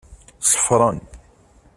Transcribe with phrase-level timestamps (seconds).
[0.51, 0.99] Ṣeffren.